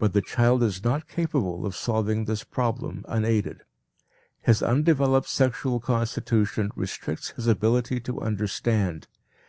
[0.00, 3.60] But the child is not capable of solving this problem unaided.
[4.40, 9.06] His undeveloped sexual constitution restricts his ability to understand.